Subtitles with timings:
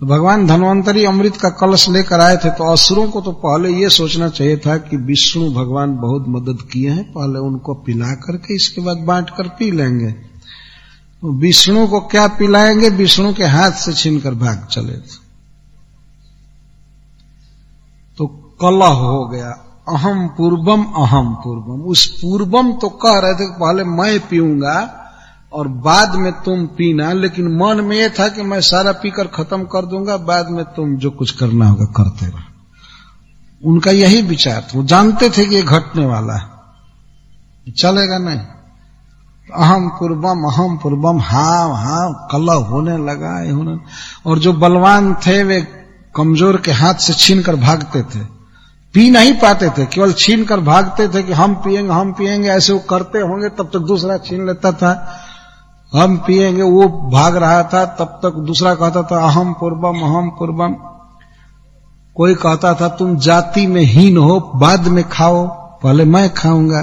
[0.00, 3.88] तो भगवान धनवंतरी अमृत का कलश लेकर आए थे तो असुरों को तो पहले ये
[3.88, 8.80] सोचना चाहिए था कि विष्णु भगवान बहुत मदद किए हैं, पहले उनको पिला करके इसके
[8.80, 10.12] बाद बांट कर पी लेंगे।
[11.22, 12.88] तो विष्णु को क्या पिलाएँगे?
[12.88, 15.26] विष्णु के हाथ से छीनकर भाग चले थे।
[18.18, 18.26] तो
[18.60, 19.50] कलह हो गया।
[19.88, 25.02] अहम पूर्वम अहम पूर्वम। उस पूर्वम तो कह रहे थे पहले मैं पीऊँगा
[25.56, 29.62] और बाद में तुम पीना, लेकिन मन में यह था कि मैं सारा पीकर खत्म
[29.64, 34.78] कर दूँगा, बाद में तुम जो कुछ करना होगा करते रहो। उनका यही विचार था।
[34.78, 36.56] वो जानते थे कि ये घटने वाला है।
[37.72, 38.40] चलेगा नहीं।
[39.54, 43.76] अहम पूर्वम अहम पूर्वम हाँ हाव कलह होने लगा होने
[44.30, 45.60] और जो बलवान थे, वे
[46.16, 48.24] कमज़ोर के हाथ से छीन कर भागते थे।
[48.94, 52.72] पी नहीं पाते थे, केवल छीन कर भागते थे कि हम पिएँगे हम पिएँगे ऐसे
[52.72, 54.92] वो करते होंगे, तब तक दूसरा छीन लेता था।
[55.92, 60.74] हम पिएँगे वो भाग रहा था, तब तक दूसरा कहता था, अहम पूर्वम अहम पूर्वम।
[62.14, 65.46] कोई कहता था, तुम जाति में हीन हो, बाद में खाओ,
[65.82, 66.82] पहले मैं खाऊँगा।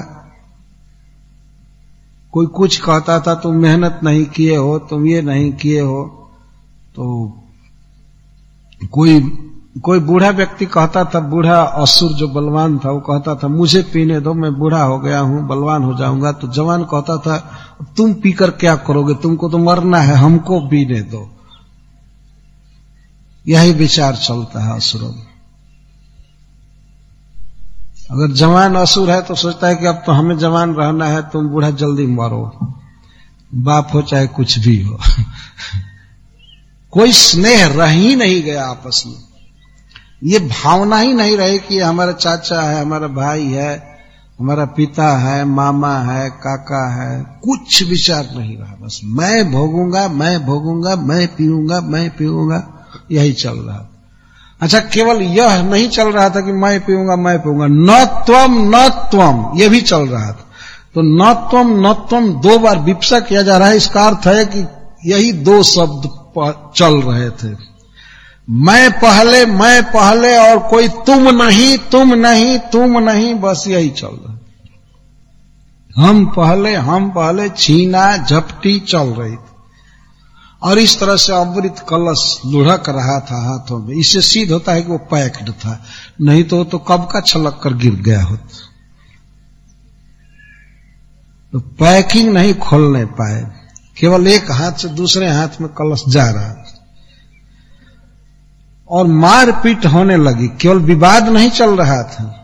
[2.31, 6.19] कोई कुछ कहता था, तुम मेहनत नहीं किए हो, तुम ये नहीं किए हो
[6.95, 7.31] तो
[8.91, 9.19] कोई
[9.81, 14.19] कोई बूढ़ा व्यक्ति कहता था, बूढ़ा असुर जो बलवान था, वो कहता था, मुझे पीने
[14.19, 17.37] दो, मैं बूढ़ा हो गया हूँ, बलवान हो जाऊँगा। तो जवान कहता था
[17.97, 19.13] तुम पीकर क्या करोगे?
[19.13, 21.29] तुमको तो मरना है, हमको पीने दो।
[23.47, 25.27] यही विचार चलता है असुरों में।
[28.11, 31.47] अगर जवान असुर है तो सोचता है कि अब तो हमें जवान रहना है, तुम
[31.47, 32.73] बूढ़ा जल्दी मरो।
[33.55, 34.99] बाप हो चाहे कुछ भी हो।
[36.91, 39.32] कोई स्नेह रह ही नहीं गया आपस में।
[40.23, 43.71] ये भावना ही नहीं रहे कि हमारा चाचा है, हमारा भाई है,
[44.39, 50.45] हमारा पिता है, मामा है, काका है। कुछ विचार नहीं रहा, बस मैं भोगूँगा मैं
[50.45, 52.61] भोगूँगा, मैं पीऊँगा मैं पीऊँगा,
[53.11, 53.89] यही चल रहा था।
[54.61, 58.87] अच्छा केवल यह नहीं चल रहा था कि मैं पीऊँगा मैं पीऊँगा। न त्वम न
[59.11, 60.45] त्वम यह भी चल रहा था।
[60.95, 64.45] तो न त्वम न त्वम दो बार विपसा किया जा रहा है, इसका अर्थ है
[64.45, 64.65] कि
[65.05, 66.09] यही दो शब्द
[66.75, 67.72] चल रहे थे।
[68.49, 74.07] मैं पहले मैं पहले और कोई तुम नहीं तुम नहीं तुम नहीं, बस यही चल
[74.07, 74.33] रहा
[75.97, 79.53] हम पहले हम पहले छीना, झपटी चल रही थी।
[80.63, 84.81] और इस तरह से अमृत कलश लुढ़क रहा था हाथों में। इससे सिद्ध होता है
[84.81, 85.85] कि वो पैक्ड था।
[86.21, 88.57] नहीं तो तो कब का छलक कर गिर गया होता।
[91.51, 93.51] तो पैकिंग नहीं खोलने पाए।
[93.97, 96.62] केवल एक हाथ से दूसरे हाथ में कलश जा रहा
[98.93, 102.39] और मारपीट होने लगी। केवल विवाद नहीं चल रहा था।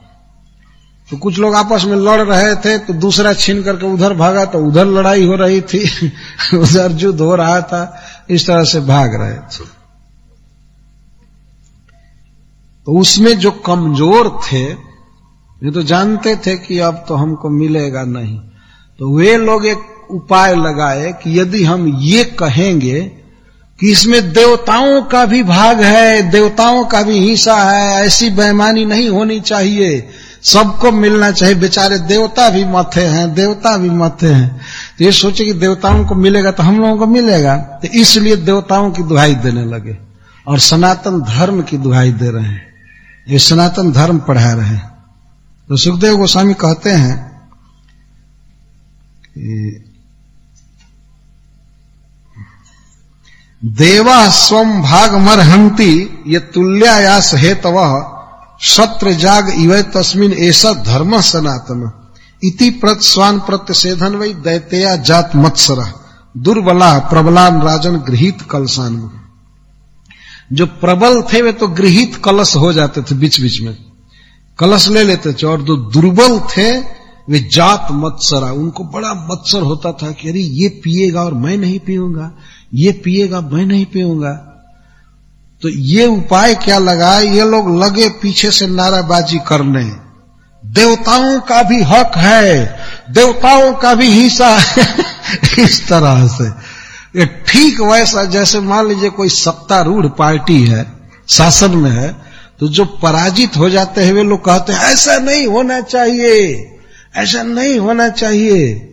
[1.12, 4.60] तो कुछ लोग आपस में लड़ रहे थे तो दूसरा छीन करके उधर भागा तो
[4.60, 6.08] उधर लड़ाई हो रही थी।
[6.54, 9.66] उधर युद्ध हो रहा था, इस तरह से भाग रहे थे।
[12.86, 14.64] तो उसमें जो कमज़ोर थे,
[15.64, 18.40] ये तो जानते थे कि अब तो हमको मिलेगा नहीं।
[19.00, 23.19] तो वे लोग एक उपाय लगाए कि यदि हम ये कहेंगे
[23.80, 29.10] कि इसमें देवताओं का भी भाग है, देवताओं का भी हिस्सा है, ऐसी बेमानी नहीं
[29.10, 30.10] होनी चाहिए।
[30.44, 34.62] सबको मिलना चाहिए। बेचारे देवता भी मथे हैं, देवता भी मथे हैं।
[34.98, 38.92] तो ये सोचे कि देवताओं को मिलेगा तो हम लोगों को मिलेगा। तो इसलिए देवताओं
[38.92, 39.98] की दुहाई देने लगे
[40.48, 42.68] और सनातन धर्म की दुहाई दे रहे हैं।
[43.30, 44.90] ये सनातन धर्म पढ़ा रहे हैं।
[45.70, 47.30] तो सुखदेव गोस्वामी कहते हैं
[53.62, 55.94] देवा स्वम भाग मरहंती
[56.28, 57.78] ये तुल्यायास हेतव
[58.62, 61.82] शत्र जाग इव तस्मिन ऐसा धर्म सनातन।
[62.44, 65.84] इति प्रत स्वान प्रत्यसेधन वही दैतया जात मत्सर।
[66.38, 68.96] दुर्बला प्रबलान राजन गृहित कलशान।
[70.54, 73.78] जो प्रबल थे वे तो गृहित कलश हो जाते थे बीच बीच में।
[74.60, 76.70] कलश ले लेते थे और जो दुर्बल थे
[77.30, 81.80] वे जात मत्सरा उनको बड़ा मत्सर होता था कि अरे ये पिएगा और मैं नहीं
[81.80, 82.32] पीऊँगा,
[82.74, 84.34] ये पिएगा, मैं नहीं पीऊँगा।
[85.62, 87.20] तो ये उपाय क्या लगा?
[87.20, 89.84] ये लोग लगे पीछे से नाराबाजी करने।
[90.66, 95.06] देवताओं का भी हक है, देवताओं का भी हिस्सा है।
[95.60, 96.50] इस तरह से।
[97.20, 100.94] ये ठीक वैसा, जैसे मान लीजिए कोई सत्तारूढ़ पार्टी है,
[101.28, 105.48] शासन में है तो जो पराजित हो जाते हैं, वे लोग कहते हैं, ऐसा नहीं
[105.48, 106.76] होना चाहिए।
[107.16, 108.86] ऐसा नहीं होना चाहिए।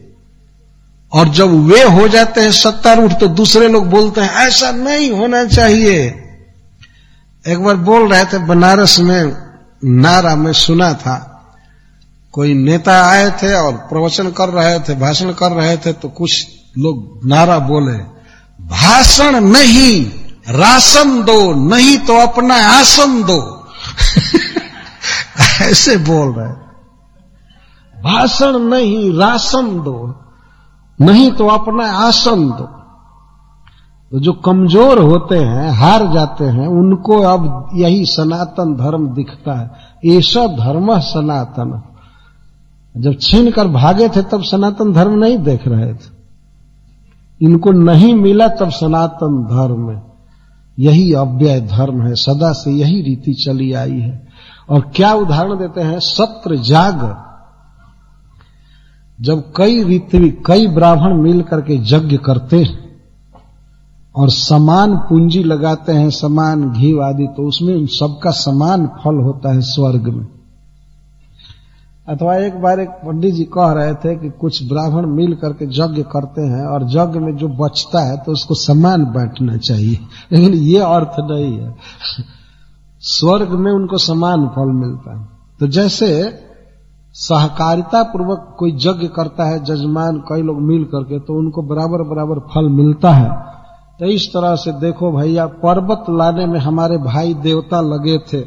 [1.13, 5.45] और जब वे हो जाते हैं सत्तारूढ़ तो दूसरे लोग बोलते हैं, ऐसा नहीं होना
[5.45, 6.23] चाहिए।
[7.49, 9.33] एक बार बोल रहे थे, बनारस में
[9.85, 11.33] नारा में सुना था।
[12.33, 16.49] कोई नेता आए थे और प्रवचन कर रहे थे, भाषण कर रहे थे तो कुछ
[16.79, 17.99] लोग नारा बोले,
[18.65, 20.11] भाषण नहीं,
[20.49, 23.69] राशन दो, नहीं तो अपना आसन दो।
[25.63, 26.66] ऐसे बोल रहे
[28.17, 30.15] भाषण नहीं राशन दो।
[31.01, 32.69] नहीं तो अपना आसन दो।
[34.13, 39.71] तो जो कमज़ोर होते हैं, हार जाते हैं, उनको अब यही सनातन धर्म दिखता है।
[40.07, 41.83] ऐसा धर्म सनातन।
[42.97, 46.17] जब छीन कर भागे थे, तब सनातन धर्म नहीं देख रहे थे।
[47.43, 50.01] इनको नहीं मिला, तब सनातन धर्म
[50.79, 54.29] यही अव्यय धर्म है। सदा से यही रीति चली आई है।
[54.71, 56.01] और क्या उदाहरण देते हैं?
[56.01, 57.26] सत्र जाग।
[59.21, 62.97] जब कई रीति, कई ब्राह्मण मिल करके यज्ञ करते हैं
[64.17, 69.53] और समान पूंजी लगाते हैं, समान घी आदि तो उसमें उन सबका समान फल होता
[69.53, 70.27] है स्वर्ग में।
[72.09, 76.03] अथवा एक बार एक पंडित जी कह रहे थे कि कुछ ब्राह्मण मिल करके यज्ञ
[76.03, 79.99] करते हैं और यज्ञ में जो बचता है तो उसको समान बांटना चाहिए।
[80.33, 81.77] लेकिन ये अर्थ नहीं है।
[83.01, 85.29] स्वर्ग में उनको समान फल मिलता है।
[85.61, 86.39] तो जैसे
[87.17, 92.39] सहकारिता पूर्वक कोई यज्ञ करता है जजमान कई लोग मिल करके तो उनको बराबर बराबर
[92.39, 93.31] फल मिलता है।
[94.01, 98.39] तो इस तरह से देखो भैया, पर्वत लाने में हमारे भाई देवता लगे थे।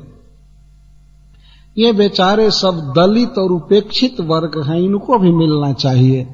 [1.78, 6.28] ये बेचारे सब दलित और उपेक्षित वर्ग हैं, इनको भी मिलना चाहिए।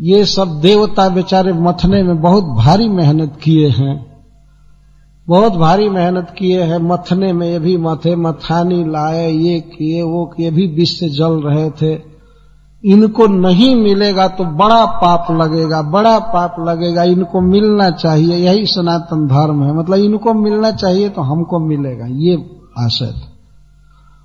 [0.00, 4.07] ये सब देवता बेचारे मथने में बहुत भारी मेहनत किए हैं।
[5.28, 10.26] बहुत भारी मेहनत किए हैं, मथने में ये भी मथे, मथानी लाए, ये किए, वो
[10.26, 12.18] किए, भी विष से जल रहे थे।
[12.84, 19.26] इनको नहीं मिलेगा तो बड़ा पाप लगेगा, बड़ा पाप लगेगा, इनको मिलना चाहिए, यही सनातन
[19.26, 23.14] धर्म है। मतलब इनको मिलना चाहिए तो हमको मिलेगा, ये आशय